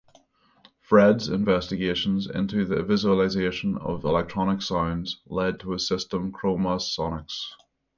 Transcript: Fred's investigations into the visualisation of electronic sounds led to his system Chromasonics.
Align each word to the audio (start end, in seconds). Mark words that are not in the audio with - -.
Fred's 0.79 1.29
investigations 1.29 2.25
into 2.25 2.65
the 2.65 2.81
visualisation 2.81 3.77
of 3.77 4.03
electronic 4.03 4.63
sounds 4.63 5.21
led 5.27 5.59
to 5.59 5.73
his 5.73 5.87
system 5.87 6.31
Chromasonics. 6.31 7.51